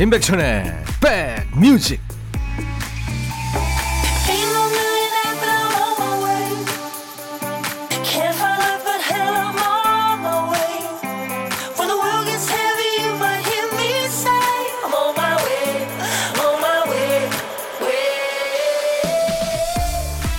[0.00, 0.64] 임백천의
[1.52, 2.00] 백뮤직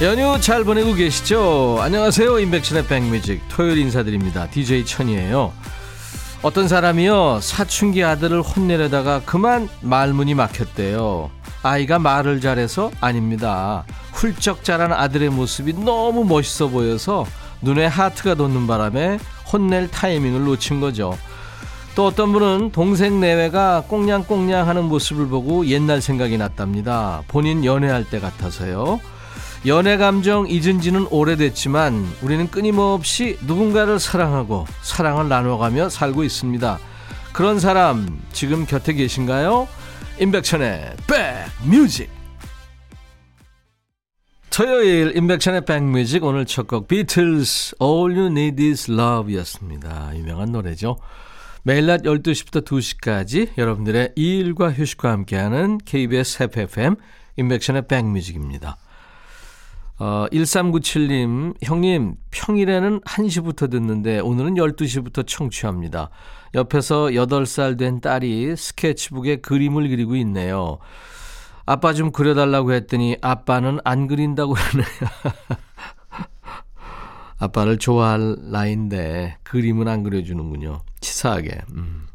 [0.01, 1.77] 연휴 잘 보내고 계시죠?
[1.79, 2.39] 안녕하세요.
[2.39, 4.49] 임백천의 백뮤직 토요일 인사드립니다.
[4.49, 5.53] DJ 천이에요.
[6.43, 11.29] 어떤 사람이요 사춘기 아들을 혼내려다가 그만 말문이 막혔대요.
[11.61, 13.83] 아이가 말을 잘해서 아닙니다.
[14.11, 17.25] 훌쩍 자란 아들의 모습이 너무 멋있어 보여서
[17.61, 19.19] 눈에 하트가 돋는 바람에
[19.53, 21.15] 혼낼 타이밍을 놓친 거죠.
[21.93, 27.21] 또 어떤 분은 동생 내외가 꽁냥꽁냥 하는 모습을 보고 옛날 생각이 났답니다.
[27.27, 28.99] 본인 연애할 때 같아서요.
[29.67, 36.79] 연애 감정 잊은 지는 오래됐지만 우리는 끊임없이 누군가를 사랑하고 사랑을 나눠가며 살고 있습니다.
[37.31, 39.67] 그런 사람 지금 곁에 계신가요?
[40.19, 40.95] 임백천의
[41.63, 42.09] 백뮤직
[44.49, 50.11] 토요일 임백천의 백뮤직 오늘 첫 곡 비틀스 All You Need Is Love 였습니다.
[50.15, 50.97] 유명한 노래죠.
[51.63, 56.95] 매일 낮 12시부터 2시까지 여러분들의 일과 휴식과 함께하는 KBS FFM
[57.37, 58.77] 임백천의 백뮤직입니다.
[60.03, 66.09] 어, 1397님, 형님, 평일에는 1시부터 듣는데 오늘은 12시부터 청취합니다.
[66.55, 70.79] 옆에서 8살 된 딸이 스케치북에 그림을 그리고 있네요.
[71.67, 74.87] 아빠 좀 그려달라고 했더니 아빠는 안 그린다고 그러네요.
[77.37, 80.81] 아빠를 좋아할 나이인데 그림은 안 그려주는군요.
[80.99, 81.61] 치사하게.
[81.75, 82.07] 음.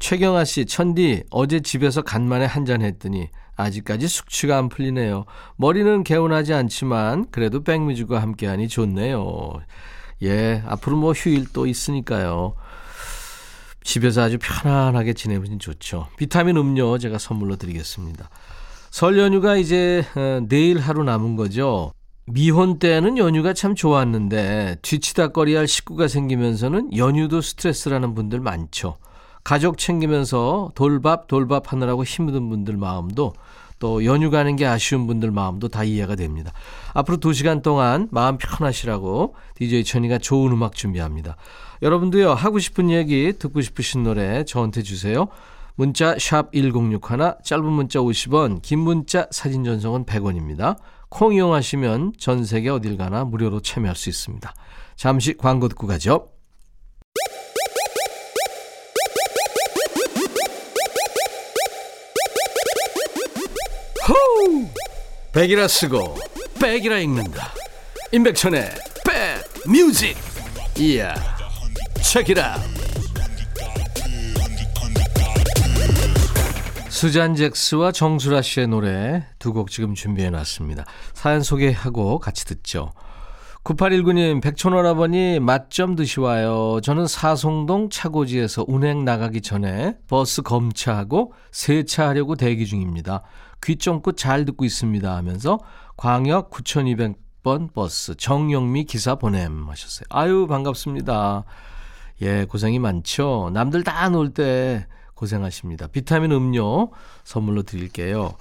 [0.00, 3.28] 최경아 씨, 천디, 어제 집에서 간만에 한잔 했더니
[3.60, 5.24] 아직까지 숙취가 안 풀리네요.
[5.56, 9.60] 머리는 개운하지 않지만 그래도 백뮤직과 함께하니 좋네요.
[10.22, 12.54] 예, 앞으로 뭐 휴일 또 있으니까요.
[13.82, 16.08] 집에서 아주 편안하게 지내면 좋죠.
[16.16, 18.28] 비타민 음료 제가 선물로 드리겠습니다.
[18.90, 21.92] 설 연휴가 이제 어, 내일 하루 남은 거죠.
[22.26, 28.98] 미혼 때는 연휴가 참 좋았는데 뒤치다거리 할 식구가 생기면서는 연휴도 스트레스라는 분들 많죠.
[29.42, 33.32] 가족 챙기면서 돌밥 돌밥 하느라고 힘든 분들 마음도
[33.80, 36.52] 또 연휴 가는 게 아쉬운 분들 마음도 다 이해가 됩니다.
[36.94, 41.36] 앞으로 2시간 동안 마음 편하시라고 DJ 천이가 좋은 음악 준비합니다.
[41.82, 45.26] 여러분도요 하고 싶은 얘기 듣고 싶으신 노래 저한테 주세요.
[45.74, 50.76] 문자 샵 1061, 짧은 문자 50원, 긴 문자 사진 전송은 100원입니다.
[51.08, 54.52] 콩 이용하시면 전 세계 어딜 가나 무료로 참여할 수 있습니다.
[54.96, 56.28] 잠시 광고 듣고 가죠.
[65.32, 66.16] 백이라 쓰고
[66.60, 67.52] 백이라 읽는다.
[68.12, 68.68] 임백천의
[69.06, 70.16] 백 뮤직.
[70.78, 71.14] 이야.
[72.02, 72.56] 책이라.
[76.88, 80.84] 수잔 잭스와 정수라 씨의 노래 두 곡 지금 준비해 놨습니다.
[81.14, 82.92] 사연 소개하고 같이 듣죠.
[83.64, 86.80] 9819님, 백천오라버니 맛좀 드시와요.
[86.82, 93.22] 저는 사송동 차고지에서 운행 나가기 전에 버스 검차하고 세차하려고 대기 중입니다.
[93.62, 95.58] 귀 쫑긋 잘 듣고 있습니다 하면서
[95.96, 100.04] 광역 9200번 버스 정영미 기사 보냄 하셨어요.
[100.10, 101.44] 아유, 반갑습니다.
[102.22, 103.50] 예, 고생이 많죠.
[103.52, 105.86] 남들 다 놀 때 고생하십니다.
[105.88, 106.90] 비타민 음료
[107.24, 108.32] 선물로 드릴게요.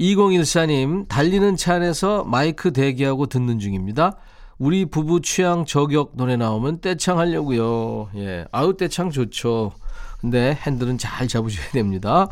[0.00, 4.16] 2014님, 달리는 차 안에서 마이크 대기하고 듣는 중입니다.
[4.58, 8.10] 우리 부부 취향 저격 노래 나오면 떼창 하려고요.
[8.16, 8.46] 예.
[8.50, 9.72] 아우, 떼창 좋죠.
[10.20, 12.28] 근데 핸들은 잘 잡으셔야 됩니다.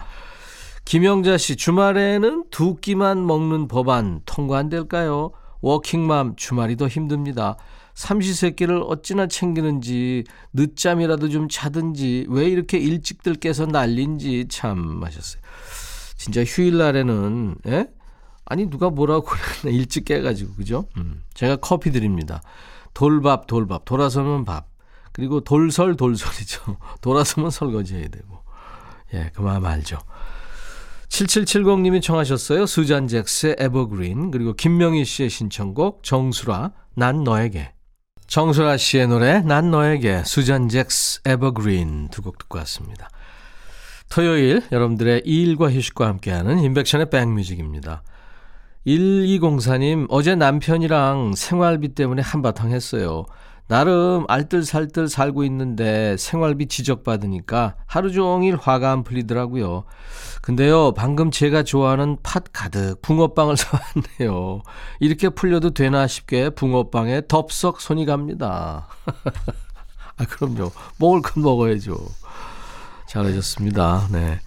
[0.89, 5.33] 김영자 씨, 주말에는 두 끼만 먹는 법안 통과 안 될까요?
[5.61, 7.57] 워킹맘, 주말이 더 힘듭니다.
[7.93, 15.43] 삼시세끼를 어찌나 챙기는지, 늦잠이라도 좀 자든지, 왜 이렇게 일찍들 깨서 난린지 참 하셨어요.
[16.17, 17.89] 진짜 휴일날에는, 예?
[18.47, 20.87] 아니, 누가 뭐라고 그랬나, 일찍 깨가지고, 그죠?
[20.97, 21.23] 음.
[21.35, 22.41] 제가 커피 드립니다.
[22.95, 24.69] 돌밥, 돌밥, 돌아서면 밥.
[25.13, 26.79] 그리고 돌설, 돌설이죠.
[27.03, 28.39] 돌아서면 설거지 해야 되고.
[29.13, 29.99] 예, 그 마음 알죠.
[31.09, 32.67] 7770님이 청하셨어요.
[32.67, 37.73] 수잔 잭스의 에버그린 그리고 김명희 씨의 신청곡 정수라 난 너에게
[38.27, 43.09] 정수라 씨의 노래 난 너에게 수잔 잭스 에버그린 두 곡 듣고 왔습니다.
[44.11, 48.03] 토요일 여러분들의 일과 휴식과 함께하는 인백션의 백뮤직입니다.
[48.87, 53.27] 1204님 어제 남편이랑 생활비 때문에 한바탕 했어요.
[53.69, 59.85] 나름 알뜰살뜰 살고 있는데 생활비 지적받으니까 하루 종일 화가 안 풀리더라고요.
[60.41, 64.63] 근데요, 방금 제가 좋아하는 팥 가득 붕어빵을 사왔네요.
[65.01, 68.89] 이렇게 풀려도 되나 싶게 붕어빵에 덥석 손이 갑니다.
[70.17, 70.73] 아, 그럼요.
[70.99, 71.95] 먹을 건 먹어야죠.
[73.07, 74.09] 잘하셨습니다.
[74.11, 74.41] 네.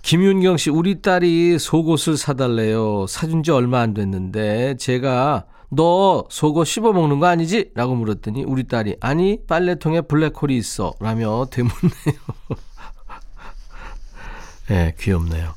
[0.00, 3.06] 김윤경 씨, 우리 딸이 속옷을 사달래요.
[3.06, 7.70] 사준 지 얼마 안 됐는데, 제가 너 속옷 씹어 먹는 거 아니지?
[7.74, 12.20] 라고 물었더니 우리 딸이 아니 빨래통에 블랙홀이 있어 라며 되묻네요.
[14.68, 15.54] 네, 귀엽네요.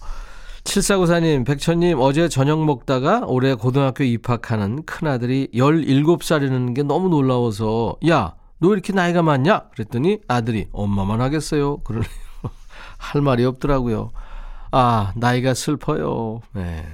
[0.63, 8.71] 7494님, 백천님, 어제 저녁 먹다가 올해 고등학교 입학하는 큰아들이 17살이라는 게 너무 놀라워서, 야, 너
[8.71, 9.69] 이렇게 나이가 많냐?
[9.73, 11.77] 그랬더니 아들이 엄마만 하겠어요.
[11.79, 12.09] 그러네요.
[12.97, 14.11] 할 말이 없더라고요.
[14.71, 16.39] 아, 나이가 슬퍼요.
[16.53, 16.85] 네.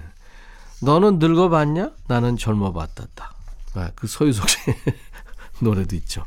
[0.81, 1.91] 너는 늙어봤냐?
[2.07, 3.07] 나는 젊어봤다
[3.75, 4.57] 아, 그 소유석 씨
[5.61, 6.25] 노래도 있죠.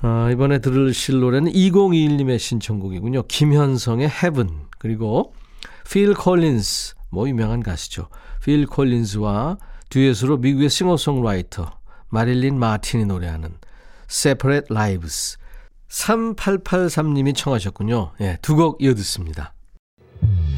[0.00, 3.24] 아, 이번에 들으실 노래는 2021님의 신청곡이군요.
[3.28, 5.34] 김현성의 Heaven 그리고
[5.90, 8.08] 필 콜린스 뭐 유명한 가수죠.
[8.42, 9.58] 필 콜린스와
[9.90, 11.78] 듀엣으로 미국의 싱어송라이터
[12.10, 13.56] 마릴린 마틴이 노래하는
[14.08, 15.38] Separate Lives
[15.88, 18.12] 3883님이 청하셨군요.
[18.20, 19.54] 예, 두 곡 이어듣습니다.
[20.20, 20.57] 너의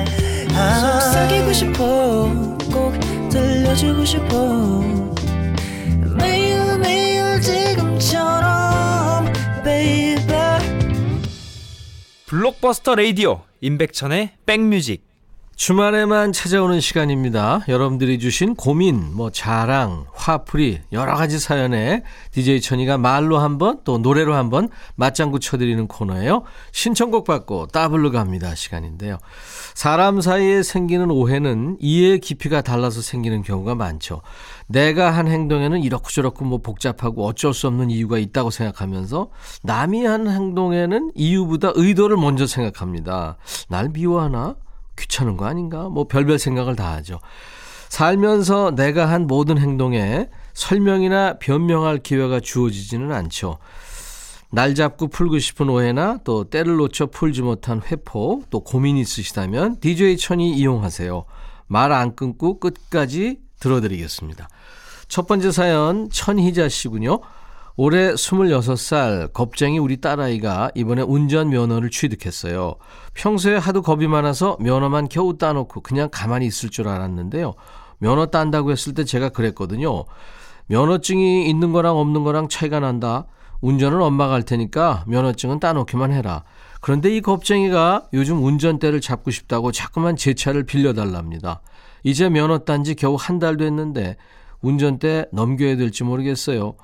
[1.51, 2.31] 속삭이고 싶어
[2.71, 2.93] 꼭
[3.29, 4.81] 들려주고 싶어
[6.17, 9.25] 매일 매일 지금처럼
[9.63, 10.15] baby
[12.25, 15.11] 블록버스터 레이디오 임백천의 백뮤직
[15.61, 17.63] 주말에만 찾아오는 시간입니다.
[17.67, 22.01] 여러분들이 주신 고민, 뭐 자랑, 화풀이 여러 가지 사연에
[22.31, 26.45] DJ 천이가 말로 한번 또 노래로 한번 맞장구 쳐드리는 코너예요.
[26.71, 29.19] 신청곡 받고 따블로 갑니다 시간인데요.
[29.73, 34.21] 사람 사이에 생기는 오해는 이해의 깊이가 달라서 생기는 경우가 많죠.
[34.67, 39.29] 내가 한 행동에는 이렇고 저렇고 뭐 복잡하고 어쩔 수 없는 이유가 있다고 생각하면서
[39.63, 43.37] 남이 한 행동에는 이유보다 의도를 먼저 생각합니다.
[43.69, 44.55] 날 미워하나?
[44.97, 45.89] 귀찮은 거 아닌가?
[45.89, 47.19] 뭐 별별 생각을 다 하죠.
[47.89, 53.57] 살면서 내가 한 모든 행동에 설명이나 변명할 기회가 주어지지는 않죠.
[54.51, 60.17] 날 잡고 풀고 싶은 오해나 또 때를 놓쳐 풀지 못한 회포 또 고민 있으시다면 DJ
[60.17, 61.25] 천이 이용하세요.
[61.67, 64.49] 말 안 끊고 끝까지 들어드리겠습니다.
[65.07, 67.21] 첫 번째 사연 천희자 씨군요.
[67.77, 72.75] 올해 26살 겁쟁이 우리 딸아이가 이번에 운전 면허를 취득했어요.
[73.13, 77.53] 평소에 하도 겁이 많아서 면허만 겨우 따놓고 그냥 가만히 있을 줄 알았는데요.
[77.99, 80.03] 면허 딴다고 했을 때 제가 그랬거든요.
[80.67, 83.25] 면허증이 있는 거랑 없는 거랑 차이가 난다.
[83.61, 86.43] 운전은 엄마가 할 테니까 면허증은 따놓기만 해라.
[86.81, 91.61] 그런데 이 겁쟁이가 요즘 운전대를 잡고 싶다고 자꾸만 제 차를 빌려달랍니다.
[92.03, 94.17] 이제 면허 딴 지 겨우 한 달 됐는데
[94.61, 96.75] 운전대 넘겨야 될지 모르겠어요.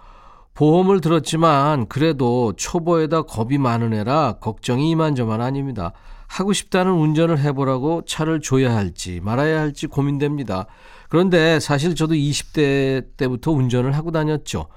[0.53, 5.93] 보험을 들었지만 그래도 초보에다 겁이 많은 애라 걱정이 이만저만 아닙니다.
[6.27, 10.65] 하고 싶다는 운전을 해보라고 차를 줘야 할지 말아야 할지 고민됩니다.
[11.10, 14.67] 그런데 사실 저도 20대 때부터 운전을 하고 다녔죠.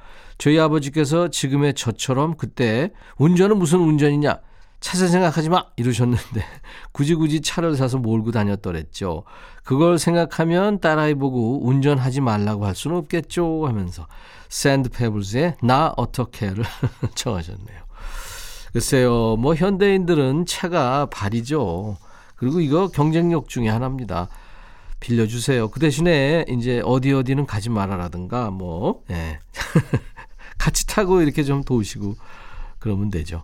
[0.40, 4.40] 저희 아버지께서 지금의 저처럼 그때 운전은 무슨 운전이냐
[4.80, 6.42] 차세 생각하지 마 이러셨는데
[6.92, 9.24] 굳이 굳이 차를 사서 몰고 다녔더랬죠.
[9.64, 14.06] 그걸 생각하면 딸아이 보고 운전하지 말라고 할 수는 없겠죠 하면서
[14.48, 16.64] 샌드페블즈의 나 어떻게를
[17.14, 17.80] 청하셨네요.
[18.72, 21.98] 글쎄요, 뭐 현대인들은 차가 발이죠.
[22.36, 24.28] 그리고 이거 경쟁력 중에 하나입니다.
[25.00, 25.68] 빌려주세요.
[25.68, 29.38] 그 대신에 이제 어디 어디는 가지 말아라든가 뭐 예.
[30.60, 32.16] 같이 타고 이렇게 좀 도우시고
[32.78, 33.42] 그러면 되죠.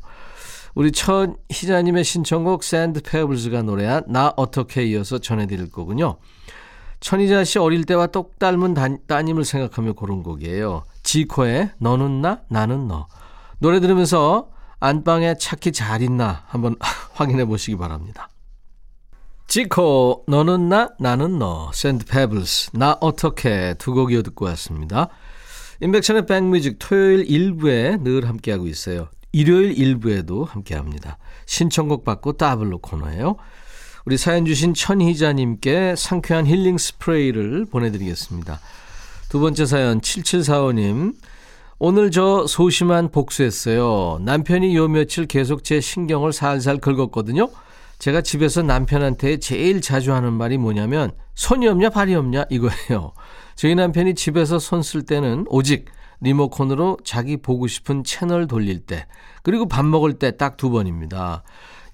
[0.75, 6.18] 우리 천희자님의 신청곡 샌드 페블즈가 노래한 나 어떻게 이어서 전해드릴 거군요.
[7.00, 8.75] 천희자 씨 어릴 때와 똑 닮은
[9.06, 10.85] 따님을 생각하며 고른 곡이에요.
[11.02, 13.06] 지코의 너는 나 나는 너
[13.58, 16.76] 노래 들으면서 안방에 차키 잘 있나 한번
[17.14, 18.28] 확인해 보시기 바랍니다.
[19.49, 25.08] 지코 너는 나 나는 너 샌드 페블스 나 어떻게 두 곡 이어 듣고 왔습니다.
[25.80, 29.09] 임백천의 백뮤직 토요일 1부에 늘 함께하고 있어요.
[29.33, 31.18] 일요일 1부에도 함께합니다.
[31.45, 33.37] 신청곡 받고 따블로 코너예요.
[34.06, 38.61] 우리 사연 주신 천희자님께 상쾌한 힐링 스프레이를 보내드리겠습니다.
[39.28, 41.14] 두 번째 사연 7745님.
[41.78, 44.21] 오늘 저 소심한 복수했어요.
[44.23, 47.50] 남편이 요 며칠 계속 제 신경을 살살 긁었거든요.
[47.98, 53.12] 제가 집에서 남편한테 제일 자주 하는 말이 뭐냐면 손이 없냐 발이 없냐 이거예요.
[53.56, 55.86] 저희 남편이 집에서 손 쓸 때는 오직
[56.20, 59.06] 리모컨으로 자기 보고 싶은 채널 돌릴 때
[59.42, 61.42] 그리고 밥 먹을 때 딱 두 번입니다.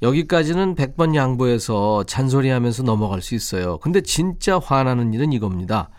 [0.03, 3.79] 여기까지는 100번 양보해서 잔소리하면서 넘어갈 수 있어요.
[3.79, 5.91] 근데 진짜 화나는 일은 이겁니다.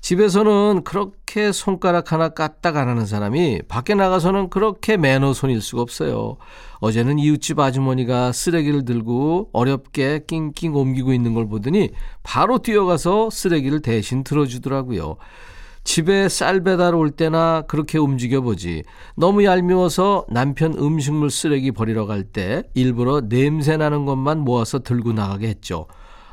[0.00, 6.36] 집에서는 그렇게 손가락 하나 까딱 안 하는 사람이 밖에 나가서는 그렇게 매너손일 수가 없어요.
[6.80, 11.90] 어제는 이웃집 아주머니가 쓰레기를 들고 어렵게 낑낑 옮기고 있는 걸 보더니
[12.22, 15.16] 바로 뛰어가서 쓰레기를 대신 들어주더라고요.
[15.84, 18.82] 집에 쌀 배달 올 때나 그렇게 움직여 보지.
[19.16, 25.48] 너무 얄미워서 남편 음식물 쓰레기 버리러 갈 때 일부러 냄새 나는 것만 모아서 들고 나가게
[25.48, 25.86] 했죠.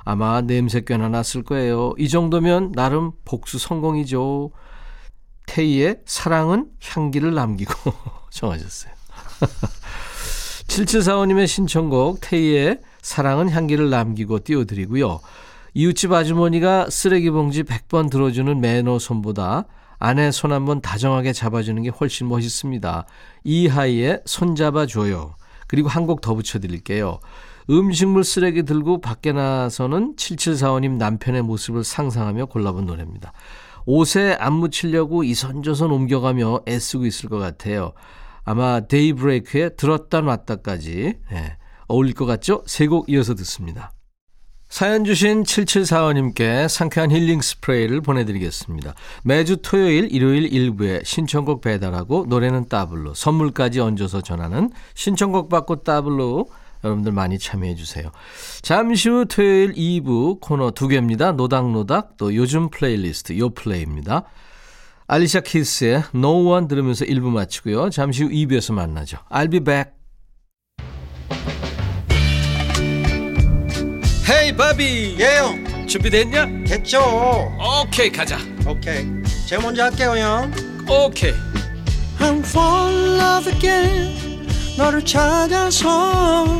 [0.06, 1.94] 아마 냄새 꽤나 났을 거예요.
[1.98, 4.52] 이 정도면 나름 복수 성공이죠.
[5.48, 7.74] 태희의 사랑은 향기를 남기고
[8.32, 8.94] 정하셨어요.
[10.68, 15.20] 7745님의 신청곡 태희의 사랑은 향기를 남기고 띄워드리고요.
[15.74, 19.66] 이웃집 아주머니가 쓰레기 봉지 100번 들어주는 매너 손보다
[20.00, 23.06] 아내 손 한번 다정하게 잡아주는 게 훨씬 멋있습니다.
[23.44, 25.36] 이하이의 손잡아줘요.
[25.68, 27.20] 그리고 한 곡 더 붙여드릴게요.
[27.70, 33.34] 음식물 쓰레기 들고 밖에 나서는 7745님 남편의 모습을 상상하며 골라본 노래입니다.
[33.86, 37.94] 옷에 안 묻히려고 이선저선 옮겨가며 애쓰고 있을 것 같아요.
[38.44, 41.58] 아마 데이브레이크에 들었다 놨다까지 네,
[41.88, 42.64] 어울릴 것 같죠?
[42.68, 43.92] 세 곡 이어서 듣습니다.
[44.68, 48.94] 사연 주신 7745님께 상쾌한 힐링 스프레이를 보내드리겠습니다.
[49.24, 56.48] 매주 토요일, 일요일 일부에 신청곡 배달하고 노래는 따블로 선물까지 얹어서 전하는 신청곡 받고 따블로
[56.86, 58.12] 여러분들 많이 참여해 주세요.
[58.62, 61.32] 잠시 후 토요일 2부 코너 두 개입니다.
[61.32, 64.24] 노닥노닥 또 요즘 플레이리스트 요플레이입니다.
[65.08, 67.90] 알리샤 키스의 No One 들으면서 1부 마치고요.
[67.90, 69.18] 잠시 후 2부에서 만나죠.
[69.30, 69.92] I'll be back.
[74.28, 76.48] Hey Bobby yeah 형 준비됐냐?
[76.66, 77.00] 됐죠
[77.84, 79.06] 오케이 가자 오케이
[79.48, 80.52] 제가 먼저 할게요 형
[80.90, 81.32] 오케이
[82.20, 84.48] I'm fall in love again
[84.80, 86.60] 너를 찾아서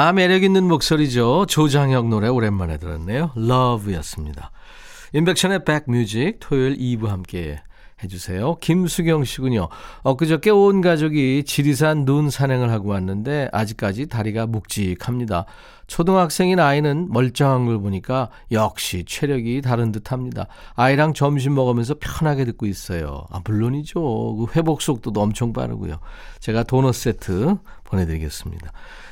[0.00, 4.50] 아 매력 있는 목소리죠 조장혁 노래 오랜만에 들었네요 Love였습니다
[5.12, 7.60] 임백천의 백뮤직 토요일 2부 함께
[8.02, 8.56] 해주세요.
[8.60, 9.68] 김수경 씨군요.
[10.02, 15.44] 엊그저께 온 가족이 지리산 눈 산행을 하고 왔는데 아직까지 다리가 묵직합니다.
[15.86, 20.46] 초등학생인 아이는 멀쩡한 걸 보니까 역시 체력이 다른 듯 합니다.
[20.76, 23.26] 아이랑 점심 먹으면서 편하게 듣고 있어요.
[23.30, 24.00] 아, 물론이죠.
[24.36, 25.98] 그 회복 속도도 엄청 빠르고요.
[26.38, 28.70] 제가 도넛 세트 보내드리겠습니다.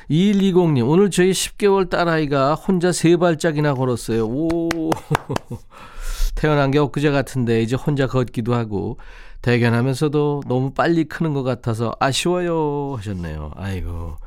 [0.09, 4.25] 2120님, 오늘 저희 10개월 딸아이가 혼자 세 발짝이나 걸었어요.
[4.25, 4.69] 오.
[6.33, 8.97] 태어난 게 엊그제 같은데 이제 혼자 걷기도 하고
[9.41, 13.51] 대견하면서도 너무 빨리 크는 것 같아서 아쉬워요 하셨네요.
[13.55, 14.17] 아이고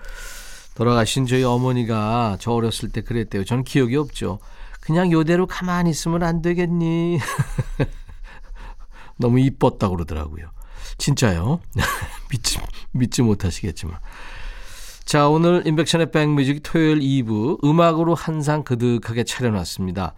[0.74, 3.44] 돌아가신 저희 어머니가 저 어렸을 때 그랬대요.
[3.44, 4.38] 전 기억이 없죠.
[4.80, 7.18] 그냥 요대로 가만히 있으면 안 되겠니?
[9.18, 10.50] 너무 이뻤다 그러더라고요.
[10.98, 11.60] 진짜요?
[12.30, 12.58] 믿지,
[12.92, 13.98] 믿지 못하시겠지만.
[15.12, 20.14] 자, 오늘 인백션의 백뮤직 토요일 2부 음악으로 한상 그득하게 차려놨습니다.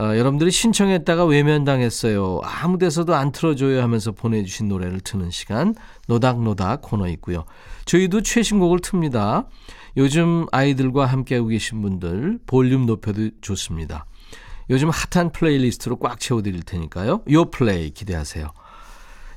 [0.00, 2.40] 어, 여러분들이 신청했다가 외면당했어요.
[2.42, 5.76] 아무 데서도 안 틀어줘요 하면서 보내주신 노래를 트는 시간
[6.08, 7.44] 노닥노닥 코너 있고요.
[7.84, 9.46] 저희도 최신곡을 틉니다.
[9.96, 14.06] 요즘 아이들과 함께하고 계신 분들 볼륨 높여도 좋습니다.
[14.70, 17.22] 요즘 핫한 플레이리스트로 꽉 채워드릴 테니까요.
[17.30, 18.48] 요 플레이 기대하세요.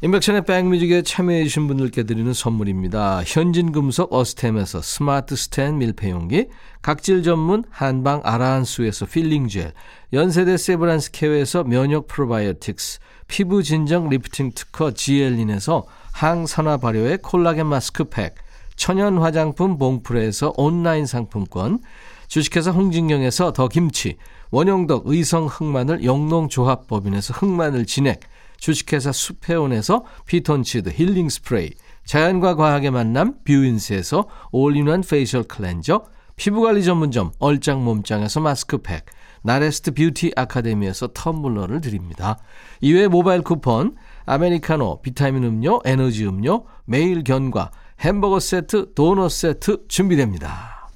[0.03, 3.22] 임백천의 백뮤직에 참여해주신 분들께 드리는 선물입니다.
[3.25, 6.48] 현진금속 어스템에서 스마트 스탠 밀폐용기,
[6.81, 9.72] 각질 전문 한방 아라한수에서 필링젤,
[10.12, 18.36] 연세대 세브란스 케어에서 면역 프로바이오틱스, 피부 진정 리프팅 특허 지엘린에서 항산화 발효의 콜라겐 마스크팩,
[18.75, 21.79] 천연 화장품 봉프레에서 온라인 상품권,
[22.27, 24.17] 주식회사 홍진경에서 더 김치,
[24.51, 28.19] 원형덕 의성 흑마늘 영농조합법인에서 흑마늘 진액,
[28.63, 31.72] 주식회사 수페온에서 피톤치드 힐링 스프레이,
[32.05, 36.05] 자연과 과학의 만남 뷰인스에서 all-in-one facial cleanser,
[36.38, 39.03] 피부관리 전문점 얼짱 몸짱에서 마스크팩,
[39.41, 42.38] 나레스트 뷰티 아카데미에서 텀블러를 드립니다.
[42.79, 50.88] 이외에 모바일 쿠폰, 아메리카노, 비타민 음료, 에너지 음료, 매일 견과, 햄버거 세트, 도넛 세트 준비됩니다.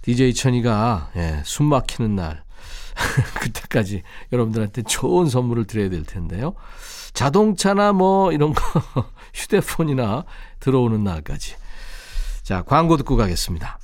[0.00, 2.44] DJ 천이가 예, 숨 막히는 날
[3.40, 6.54] 그때까지 여러분들한테 좋은 선물을 드려야 될 텐데요.
[7.14, 8.62] 자동차나 뭐 이런 거
[13.62, 13.83] 오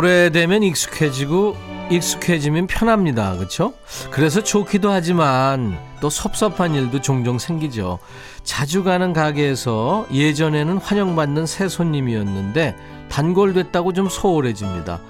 [0.00, 1.56] 래되면 익숙해지고
[1.90, 3.36] 익숙해지면 편합니다.
[3.36, 3.74] 그렇죠?
[4.10, 7.98] 그래서 좋기도 하지만 또 섭섭한 일도 종종 생기죠.
[8.42, 12.76] 자주 가는 가게에서 예전에는 환영받는 새 손님이었는데
[13.08, 15.00] 단골됐다고 좀 소홀해집니다.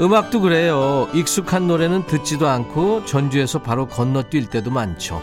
[0.00, 1.08] 음악도 그래요.
[1.12, 5.22] 익숙한 노래는 듣지도 않고 전주에서 바로 건너뛸 때도 많죠.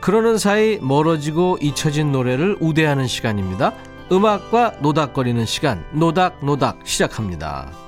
[0.00, 3.72] 그러는 사이 멀어지고 잊혀진 노래를 우대하는 시간입니다.
[4.12, 7.85] 음악과 노닥거리는 시간, 노닥노닥 시작합니다.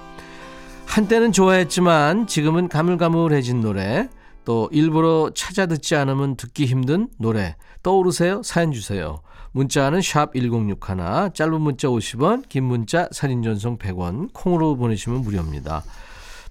[0.89, 4.09] 한때는 좋아했지만 지금은 가물가물해진 노래,
[4.45, 8.43] 또 일부러 찾아 듣지 않으면 듣기 힘든 노래 떠오르세요?
[8.43, 9.21] 사연 주세요.
[9.53, 15.85] 문자는 샵 1061, 짧은 문자 50원, 긴 문자 사진 전송 100원, 콩으로 보내시면 무료입니다.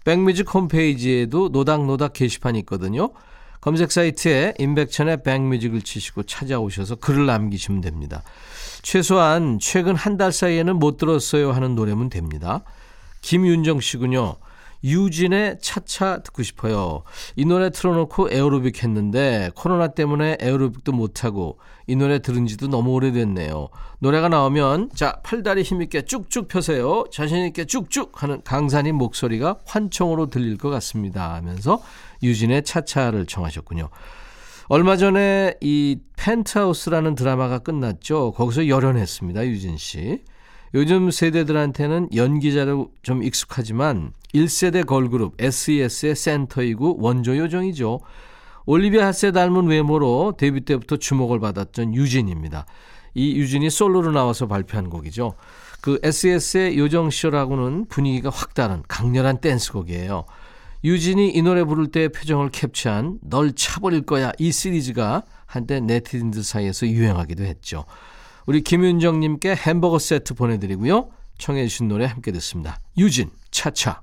[0.06, 3.10] 백뮤직 홈페이지에도 노닥노닥 게시판이 있거든요.
[3.60, 8.24] 검색 사이트에 임백천의 백뮤직을 치시고 찾아오셔서 글을 남기시면 됩니다.
[8.84, 12.64] 최소한 최근 한 달 사이에는 못 들었어요 하는 노래면 됩니다.
[13.22, 14.38] 김윤정 씨군요.
[14.84, 17.04] 유진의 차차 듣고 싶어요.
[17.36, 23.70] 이 노래 틀어놓고 에어로빅 했는데 코로나 때문에 에어로빅도 못하고 이 노래 들은 지도 너무 오래됐네요.
[24.00, 27.06] 노래가 나오면 자 팔다리 힘있게 쭉쭉 펴세요.
[27.12, 31.82] 자신있게 쭉쭉 하는 강산님 목소리가 환청으로 들릴 것 같습니다 하면서
[32.22, 33.90] 유진의 차차를 청하셨군요.
[34.70, 38.34] 얼마 전에 이 펜트하우스라는 드라마가 끝났죠.
[38.34, 39.48] 거기서 열연했습니다.
[39.48, 40.24] 유진 씨.
[40.74, 48.02] 요즘 세대들한테는 연기자로 좀 익숙하지만 1세대 걸그룹 SES의 센터이고 원조 요정이죠.
[48.66, 52.66] 올리비아 핫세 닮은 외모로 데뷔 때부터 주목을 받았던 유진입니다.
[53.14, 55.36] 이 유진이 솔로로 나와서 발표한 곡이죠.
[55.82, 60.26] 그 SES의 요정쇼라고는 분위기가 확 다른 강렬한 댄스곡이에요.
[60.84, 66.88] 유진이 이 노래 부를 때의 표정을 캡처한 널 차버릴 거야 이 시리즈가 한때 네티즌들 사이에서
[66.88, 67.86] 유행하기도 했죠.
[68.48, 71.10] 우리 김윤정님께 햄버거 세트 보내드리고요.
[71.38, 72.80] 청해주신 노래 함께 듣습니다.
[72.98, 74.02] 유진, 차차.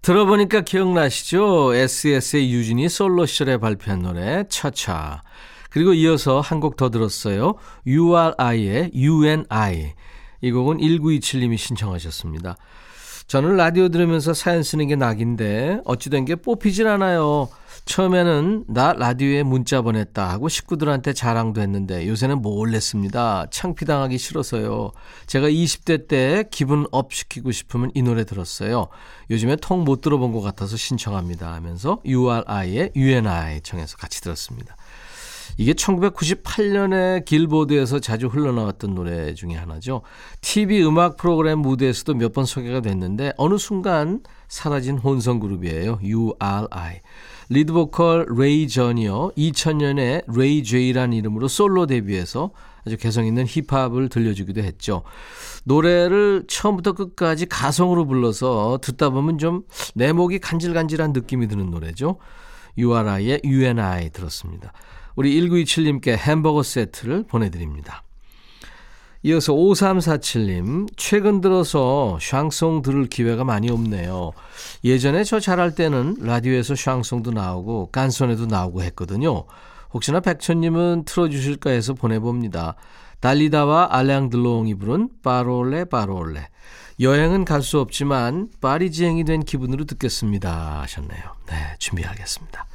[0.00, 1.74] 들어보니까 기억나시죠?
[1.74, 5.22] SES의 유진이 솔로 시절에 발표한 노래, 차차.
[5.70, 7.56] 그리고 이어서 한 곡 더 들었어요.
[7.86, 9.92] URI의 UNI.
[10.40, 12.56] 이 곡은 1927님이 신청하셨습니다.
[13.28, 17.50] 저는 라디오 들으면서 사연 쓰는 게 낙인데 어찌된 게 뽑히질 않아요.
[17.84, 23.46] 처음에는 나 라디오에 문자 보냈다 하고 식구들한테 자랑도 했는데 요새는 몰래 씁니다.
[23.50, 24.92] 창피당하기 싫어서요.
[25.26, 28.88] 제가 20대 때 기분 up 시키고 싶으면 이 노래 들었어요.
[29.30, 34.74] 요즘에 통 못 들어본 것 같아서 신청합니다 하면서 URI의 UNI 청해서 같이 들었습니다.
[35.58, 40.02] 이게 1998년에 길보드에서 자주 흘러나왔던 노래 중에 하나죠.
[40.40, 45.98] TV 음악 프로그램 무대에서도 몇 번 소개가 됐는데 어느 순간 사라진 혼성 그룹이에요.
[46.02, 47.00] URI.
[47.48, 49.32] 리드 보컬 레이 전이요.
[49.36, 52.52] 2000년에 레이 제이라는 이름으로 솔로 데뷔해서
[52.86, 55.02] 아주 개성 있는 힙합을 들려주기도 했죠.
[55.64, 62.18] 노래를 처음부터 끝까지 가성으로 불러서 듣다 보면 좀 내 목이 간질간질한 느낌이 드는 노래죠.
[62.76, 64.72] URI의 UNI 들었습니다.
[65.18, 68.04] 우리 1927님께 햄버거 세트를 보내드립니다.
[69.24, 74.30] 이어서 5347님, 최근 들어서 샹송 들을 기회가 많이 없네요.
[74.84, 79.42] 예전에 저 잘할 때는 라디오에서 샹송도 나오고 깐손에도 나오고 했거든요.
[79.92, 82.76] 혹시나 백천님은 틀어주실까 해서 보내봅니다.
[83.18, 86.46] 달리다와 알랭들롱이 부른 빠롤레 빠롤레.
[87.00, 91.22] 여행은 갈 수 없지만 파리지행이 된 기분으로 듣겠습니다 하셨네요.
[91.48, 92.66] 네, 준비하겠습니다.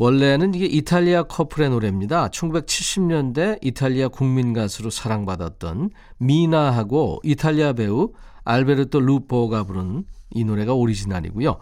[0.00, 2.28] 원래는 이게 이탈리아 커플의 노래입니다.
[2.28, 11.58] 1970년대 이탈리아 국민 가수로 사랑받았던 미나하고 이탈리아 배우 알베르토 루포가 부른 이 노래가 오리지널이고요.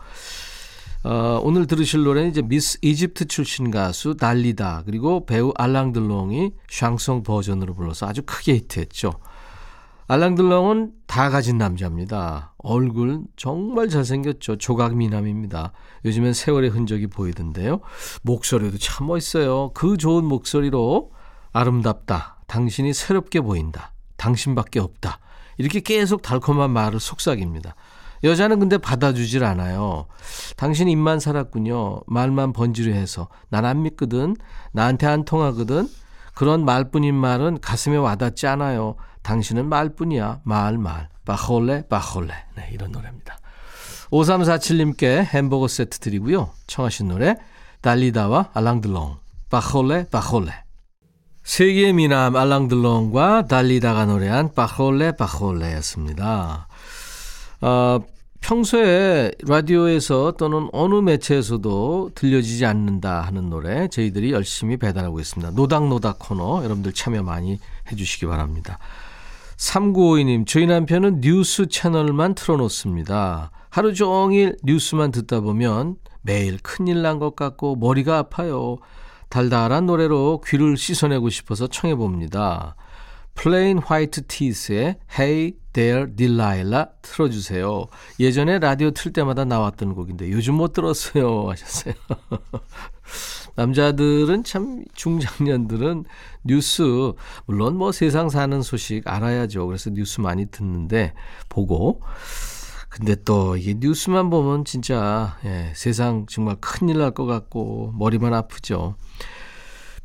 [1.02, 7.74] 어, 오늘 들으실 노래는 이제 미스 이집트 출신 가수 달리다 그리고 배우 알랑들롱이 샹송 버전으로
[7.74, 9.14] 불러서 아주 크게 히트했죠.
[10.10, 12.54] 알랑들롱은 다 가진 남자입니다.
[12.56, 14.56] 얼굴 정말 잘생겼죠.
[14.56, 15.72] 조각 미남입니다.
[16.06, 17.80] 요즘엔 세월의 흔적이 보이던데요.
[18.22, 19.72] 목소리도 참 멋있어요.
[19.74, 21.12] 그 좋은 목소리로
[21.52, 22.38] 아름답다.
[22.46, 23.92] 당신이 새롭게 보인다.
[24.16, 25.18] 당신밖에 없다.
[25.58, 27.74] 이렇게 계속 달콤한 말을 속삭입니다.
[28.24, 30.06] 여자는 근데 받아주질 않아요.
[30.56, 32.00] 당신 입만 살았군요.
[32.06, 33.28] 말만 번지르 해서.
[33.50, 34.36] 난 안 믿거든.
[34.72, 35.86] 나한테 안 통하거든.
[36.34, 38.96] 그런 말뿐인 말은 가슴에 와닿지 않아요.
[39.28, 40.40] 당신은 말뿐이야.
[40.44, 41.10] 말, 말.
[41.26, 42.32] 바홀레, 바홀레.
[42.56, 43.38] 네, 이런 노래입니다.
[44.10, 46.48] 5347님께 햄버거 세트 드리고요.
[46.66, 47.36] 청하신 노래,
[47.82, 49.18] 달리다와 알랑들롱.
[49.50, 50.54] 바홀레, 바홀레.
[51.42, 56.66] 세계의 미남 알랑들롱과 달리다가 노래한 바홀레, 바홀레였습니다.
[57.60, 58.00] 어,
[58.40, 65.50] 평소에 라디오에서 또는 어느 매체에서도 들려지지 않는다 하는 노래 저희들이 열심히 배달하고 있습니다.
[65.52, 67.58] 노닥노닥 코너 여러분들 참여 많이
[67.90, 68.78] 해주시기 바랍니다.
[69.58, 73.50] 3952님, 저희 남편은 뉴스 채널만 틀어놓습니다.
[73.70, 78.78] 하루 종일 뉴스만 듣다 보면 매일 큰일 난 것 같고 머리가 아파요.
[79.28, 82.76] 달달한 노래로 귀를 씻어내고 싶어서 청해봅니다.
[83.34, 87.86] 플레인 화이트 티스의 Hey There Delilah 틀어주세요.
[88.18, 91.94] 예전에 라디오 틀 때마다 나왔던 곡인데 요즘 못 들었어요 하셨어요.
[93.54, 96.04] 남자들은 참 중장년들은
[96.42, 96.82] 뉴스
[97.46, 99.68] 물론 뭐 세상 사는 소식 알아야죠.
[99.68, 101.14] 그래서 뉴스 많이 듣는데
[101.48, 102.02] 보고
[102.88, 108.96] 근데 또 이게 뉴스만 보면 진짜 예, 세상 정말 큰일 날 것 같고 머리만 아프죠.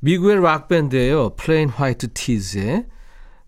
[0.02, 1.32] 미국의 락 밴드예요.
[1.32, 2.86] 플레인 화이트 티즈의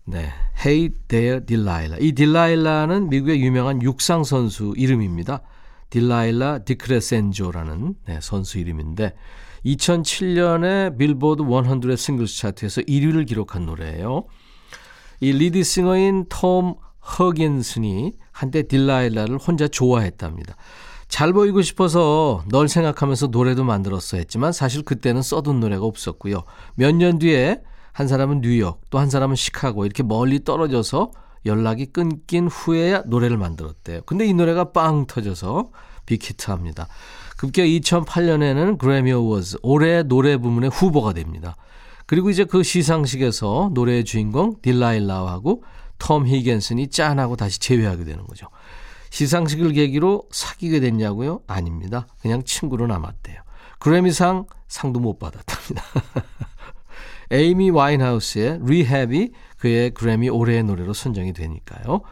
[0.08, 0.28] 네,
[0.64, 1.98] Hey There Delilah.
[2.00, 5.42] 이 딜라일라는 미국의 유명한 육상 선수 이름입니다.
[5.90, 9.14] 딜라일라 디크레센조라는 네, 선수 이름인데
[9.64, 14.24] 2007년에 빌보드 100 싱글스 차트에서 1위를 기록한 노래예요.
[15.20, 16.76] 이 리드 싱어인 톰
[17.18, 20.56] 허긴슨이 한때 딜라일라를 혼자 좋아했답니다.
[21.08, 26.44] 잘 보이고 싶어서 널 생각하면서 노래도 만들었어 했지만 사실 그때는 써둔 노래가 없었고요.
[26.76, 27.60] 몇 년 뒤에
[27.96, 31.12] 한 사람은 뉴욕, 또 한 사람은 시카고 이렇게 멀리 떨어져서
[31.46, 34.02] 연락이 끊긴 후에야 노래를 만들었대요.
[34.04, 35.70] 근데 이 노래가 빵 터져서
[36.04, 36.88] 빅히트합니다.
[37.38, 41.56] 급기야 2008년에는 그래미 어워즈 올해 노래 부문의 후보가 됩니다.
[42.04, 45.64] 그리고 이제 그 시상식에서 노래의 주인공 딜라일라하고
[45.98, 48.48] 톰 히겐슨이 짠하고 다시 재회하게 되는 거죠.
[49.08, 51.40] 시상식을 계기로 사귀게 됐냐고요?
[51.46, 52.06] 아닙니다.
[52.20, 53.40] 그냥 친구로 남았대요.
[53.78, 55.82] 그래미상 상도 못 받았답니다.
[57.30, 62.02] 에이미 와인하우스의 리헵이 그의 그래미 올해의 노래로 선정이 되니까요.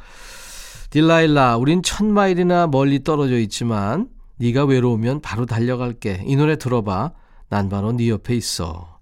[0.91, 6.23] 딜라일라, 우린 천 마일이나 멀리 떨어져 있지만 네가 외로우면 바로 달려갈게.
[6.27, 7.13] 이 노래 들어봐.
[7.49, 8.99] 난 바로 네 옆에 있어.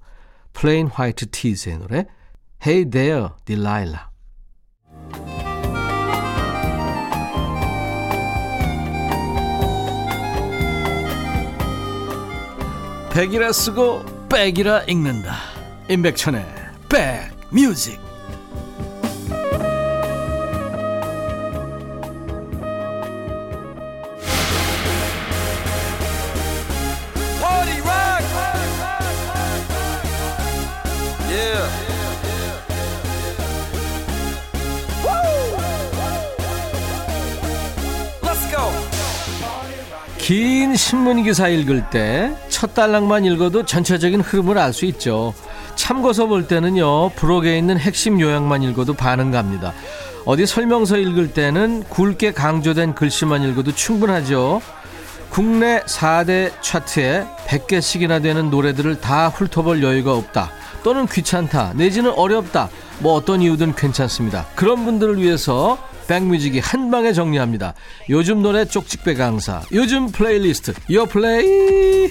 [0.52, 2.06] 플레인 화이트 티즈의 노래
[2.64, 4.06] Hey There, Delilah.
[13.12, 15.51] 백이라 쓰고 백이라 읽는다.
[15.88, 16.44] 임백천의
[16.88, 18.01] 백뮤직.
[40.32, 45.34] 긴 신문 기사 읽을 때첫 달락만 읽어도 전체적인 흐름을 알 수 있죠.
[45.74, 49.74] 참고서 볼 때는요, 브록에 있는 핵심 요약만 읽어도 반응 갑니다.
[50.24, 54.62] 어디 설명서 읽을 때는 굵게 강조된 글씨만 읽어도 충분하죠.
[55.28, 60.50] 국내 4대 차트에 100개씩이나 되는 노래들을 다 훑어볼 여유가 없다.
[60.82, 61.74] 또는 귀찮다.
[61.74, 62.70] 내지는 어렵다.
[63.00, 64.46] 뭐 어떤 이유든 괜찮습니다.
[64.54, 67.74] 그런 분들을 위해서 백뮤직이 한 방에 정리합니다.
[68.10, 72.10] 요즘 노래 쪽집배 강사, 요즘 플레이리스트, 요 플레이.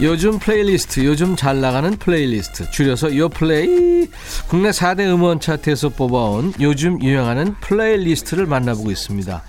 [0.00, 4.08] 요즘 플레이리스트, 요즘 잘 나가는 플레이리스트, 줄여서 요 플레이.
[4.48, 9.42] 국내 4대 음원 차트에서 뽑아온 요즘 유행하는 플레이리스트를 만나보고 있습니다.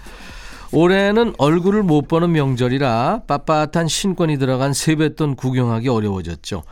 [0.72, 6.64] 올해는 얼굴을 못 보는 명절이라 빳빳한 신권이 들어간 세뱃돈 구경하기 어려워졌죠.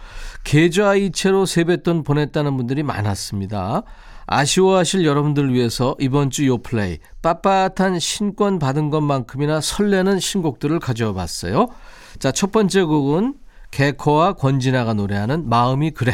[0.44, 3.84] 계좌이체로 세뱃돈 보냈다는 분들이 많았습니다.
[4.28, 11.68] 아쉬워하실 여러분들 위해서 이번 주 요플레이 빳빳한 신권 받은 것만큼이나 설레는 신곡들을 가져와 봤어요.
[12.20, 13.36] 자, 첫 번째 곡은
[13.72, 16.14] 개코와 권진아가 노래하는 마음이 그래.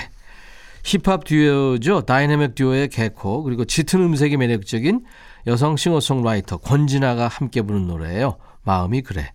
[0.83, 2.01] 힙합 듀오죠.
[2.01, 5.03] 다이내믹 듀오의 개코 그리고 짙은 음색이 매력적인
[5.47, 8.37] 여성 싱어송라이터 권진아가 함께 부른 노래예요.
[8.63, 9.31] 마음이 그래.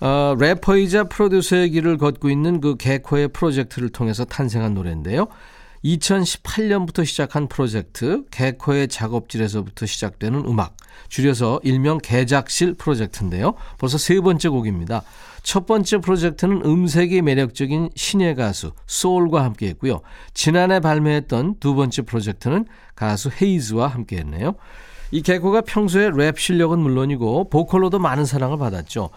[0.00, 5.28] 어, 래퍼이자 프로듀서의 길을 걷고 있는 그 개코의 프로젝트를 통해서 탄생한 노래인데요.
[5.84, 10.76] 2018년부터 시작한 프로젝트 개코의 작업실에서부터 시작되는 음악
[11.08, 13.54] 줄여서 일명 개작실 프로젝트인데요.
[13.78, 15.02] 벌써 세 번째 곡입니다.
[15.42, 20.00] 첫 번째 프로젝트는 음색이 매력적인 신예 가수 소울과 함께 했고요.
[20.34, 24.54] 지난해 발매했던 두 번째 프로젝트는 가수 헤이즈와 함께 했네요.
[25.10, 29.10] 이 개코가 평소에 랩 실력은 물론이고 보컬로도 많은 사랑을 받았죠.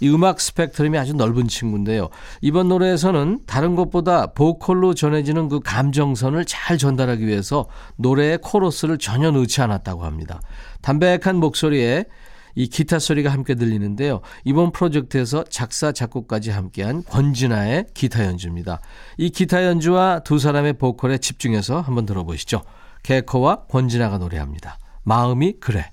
[0.00, 2.08] 이 음악 스펙트럼이 아주 넓은 친구인데요.
[2.40, 9.60] 이번 노래에서는 다른 것보다 보컬로 전해지는 그 감정선을 잘 전달하기 위해서 노래의 코러스를 전혀 넣지
[9.60, 10.40] 않았다고 합니다.
[10.80, 12.06] 담백한 목소리에
[12.54, 14.22] 이 기타 소리가 함께 들리는데요.
[14.44, 18.80] 이번 프로젝트에서 작사, 작곡까지 함께한 권진아의 기타 연주입니다.
[19.18, 22.62] 이 기타 연주와 두 사람의 보컬에 집중해서 한번 들어보시죠.
[23.02, 24.78] 개코와 권진아가 노래합니다.
[25.02, 25.92] 마음이 그래.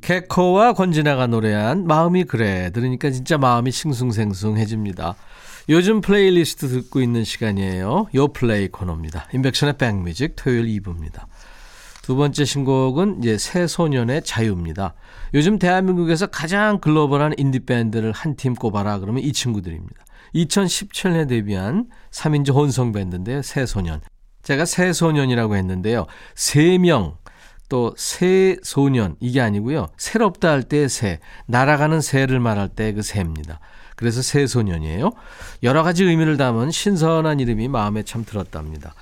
[0.00, 2.70] 개코와 권진아가 노래한 마음이 그래.
[2.70, 5.16] 들으니까 진짜 마음이 싱숭생숭해집니다.
[5.68, 8.08] 요즘 플레이리스트 듣고 있는 시간이에요.
[8.14, 9.26] 요 플레이 코너입니다.
[9.34, 11.26] 인백션의 백뮤직 토요일 2부입니다.
[12.02, 14.94] 두 번째 신곡은 이제 새소년의 자유입니다.
[15.34, 20.04] 요즘 대한민국에서 가장 글로벌한 인디밴드를 한 팀 꼽아라 그러면 이 친구들입니다.
[20.34, 23.42] 2017년에 데뷔한 3인조 혼성 밴드인데요.
[23.42, 24.00] 새소년.
[24.42, 26.06] 제가 새소년이라고 했는데요.
[26.34, 27.18] 세명
[27.68, 29.88] 또 새 소년 이게 아니고요.
[29.96, 33.60] 새롭다 할 때 새, 날아가는 새를 말할 때 그 새입니다.
[33.96, 35.10] 그래서 새 소년이에요.
[35.62, 38.94] 여러 가지 의미를 담은 신선한 이름이 마음에 참 들었답니다.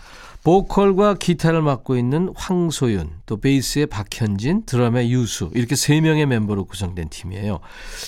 [0.43, 7.09] 보컬과 기타를 맡고 있는 황소윤, 또 베이스의 박현진, 드럼의 유수 이렇게 세 명의 멤버로 구성된
[7.09, 7.59] 팀이에요.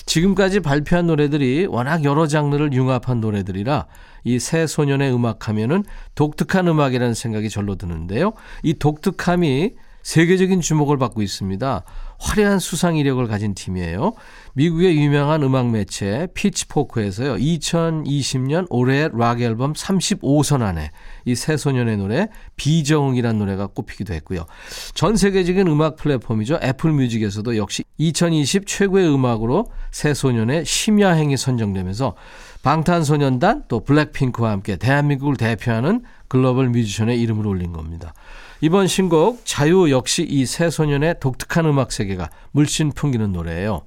[0.05, 3.87] 지금까지 발표한 노래들이 워낙 여러 장르를 융합한 노래들이라
[4.23, 5.83] 이 새 소년의 음악하면은
[6.15, 8.31] 독특한 음악이라는 생각이 절로 드는데요.
[8.63, 11.83] 이 독특함이 세계적인 주목을 받고 있습니다.
[12.19, 14.13] 화려한 수상 이력을 가진 팀이에요.
[14.53, 17.35] 미국의 유명한 음악 매체 피치포크에서요.
[17.35, 20.91] 2020년 올해의 락 앨범 35선 안에
[21.25, 24.45] 이 새소년의 노래 비정이라는 노래가 꼽히기도 했고요.
[24.93, 26.59] 전 세계적인 음악 플랫폼이죠.
[26.61, 32.15] 애플 뮤직에서도 역시 2020 최고의 음악으로 새소년의 심야행이 선정되면서
[32.63, 38.13] 방탄소년단 또 블랙핑크와 함께 대한민국을 대표하는 글로벌 뮤지션의 이름을 올린 겁니다.
[38.61, 43.83] 이번 신곡 자유 역시 이 새소년의 독특한 음악 세계가 물씬 풍기는 노래예요.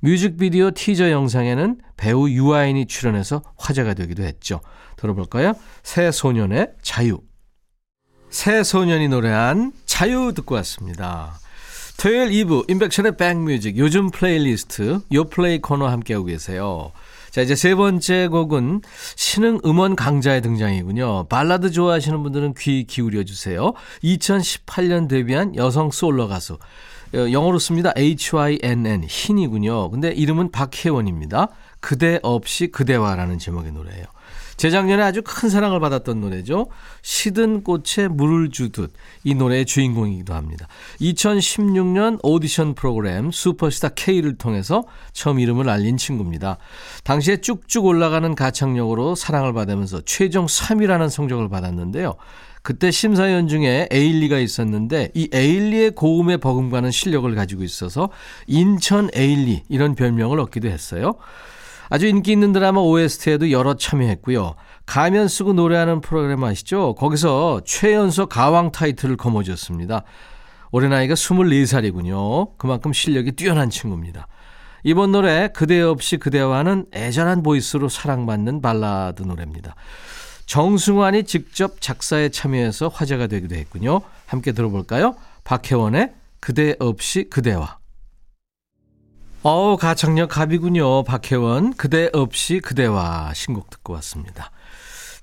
[0.00, 4.60] 뮤직비디오 티저 영상에는 배우 유아인이 출연해서 화제가 되기도 했죠.
[4.96, 5.54] 들어볼까요?
[5.82, 7.20] 새 소년의 자유.
[8.30, 11.38] 새 소년이 노래한 자유 듣고 왔습니다.
[11.96, 16.92] 토요일 2부 인백션의 백뮤직 요즘 플레이리스트 요플레이 코너 함께하고 계세요.
[17.34, 18.82] 자, 이제 세 번째 곡은
[19.16, 21.26] 신흥 음원 강자의 등장이군요.
[21.26, 23.72] 발라드 좋아하시는 분들은 귀 기울여 주세요.
[24.04, 26.58] 2018년 데뷔한 여성 솔로 가수.
[27.12, 27.92] 어, 영어로 씁니다.
[27.96, 29.02] H-Y-N-N.
[29.08, 29.90] 흰이군요.
[29.90, 31.48] 근데 이름은 박혜원입니다.
[31.80, 34.04] 그대 없이 그대와라는 제목의 노래예요.
[34.56, 36.66] 재작년에 아주 큰 사랑을 받았던 노래죠.
[37.02, 38.92] 시든 꽃에 물을 주듯
[39.24, 40.68] 이 노래의 주인공이기도 합니다.
[41.00, 46.58] 2016년 오디션 프로그램 슈퍼스타 K를 통해서 처음 이름을 알린 친구입니다.
[47.02, 52.16] 당시에 쭉쭉 올라가는 가창력으로 사랑을 받으면서 최종 3위라는 성적을 받았는데요.
[52.64, 58.08] 그때 심사위원 중에 에일리가 있었는데 이 에일리의 고음에 버금가는 실력을 가지고 있어서
[58.46, 61.12] 인천 에일리 이런 별명을 얻기도 했어요.
[61.88, 64.54] 아주 인기 있는 드라마 OST에도 여러 참여했고요.
[64.86, 66.94] 가면 쓰고 노래하는 프로그램 아시죠?
[66.94, 70.02] 거기서 최연소 가왕 타이틀을 거머쥐었습니다.
[70.70, 72.56] 올해 나이가 24살이군요.
[72.58, 74.26] 그만큼 실력이 뛰어난 친구입니다.
[74.82, 79.74] 이번 노래 그대 없이 그대와는 애절한 보이스로 사랑받는 발라드 노래입니다.
[80.46, 84.02] 정승환이 직접 작사에 참여해서 화제가 되기도 했군요.
[84.26, 85.14] 함께 들어볼까요?
[85.44, 87.78] 박혜원의 그대 없이 그대와
[89.46, 91.02] 어우, 가창력 갑이군요.
[91.02, 94.50] 박혜원, 그대 없이 그대와 신곡 듣고 왔습니다.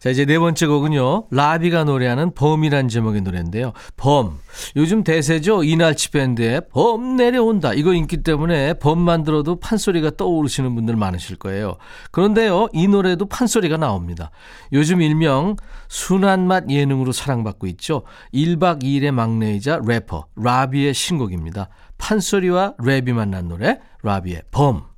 [0.01, 1.27] 자, 이제 네 번째 곡은요.
[1.29, 3.71] 라비가 노래하는 범이란 제목의 노래인데요.
[3.97, 4.39] 범.
[4.75, 5.63] 요즘 대세죠.
[5.63, 7.75] 이날치 밴드의 범 내려온다.
[7.75, 11.77] 이거 인기 때문에 범만 들어도 판소리가 떠오르시는 분들 많으실 거예요.
[12.09, 12.69] 그런데요.
[12.73, 14.31] 이 노래도 판소리가 나옵니다.
[14.73, 15.55] 요즘 일명
[15.87, 18.01] 순한 맛 예능으로 사랑받고 있죠.
[18.33, 21.69] 1박 2일의 막내이자 래퍼 라비의 신곡입니다.
[21.99, 24.90] 판소리와 랩이 만난 노래 라비의 범.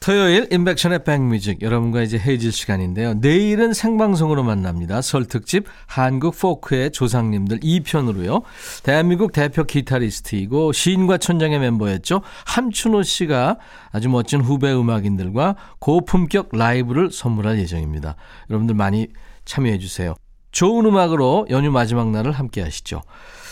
[0.00, 3.14] 토요일 인백션의 백뮤직 여러분과 이제 헤어질 시간인데요.
[3.14, 5.02] 내일은 생방송으로 만납니다.
[5.02, 8.42] 설 특집 한국 포크의 조상님들 2편으로요.
[8.84, 12.22] 대한민국 대표 기타리스트이고 시인과 천장의 멤버였죠.
[12.46, 13.58] 함춘호 씨가
[13.90, 18.14] 아주 멋진 후배 음악인들과 고품격 라이브를 선물할 예정입니다.
[18.50, 19.08] 여러분들 많이
[19.44, 20.14] 참여해 주세요.
[20.52, 23.02] 좋은 음악으로 연휴 마지막 날을 함께 하시죠.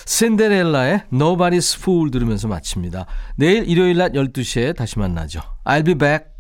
[0.07, 3.07] 신데렐라의 Nobody's Fool 들으면서 마칩니다.
[3.35, 5.41] 내일 일요일 낮 12시에 다시 만나죠.
[5.65, 6.36] I'll be back.